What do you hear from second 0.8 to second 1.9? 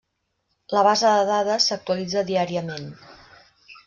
base de dades